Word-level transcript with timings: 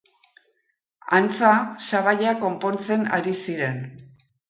Antza, 1.17 1.53
sabaia 1.91 2.35
konpontzen 2.47 3.09
ari 3.19 3.39
ziren. 3.47 3.83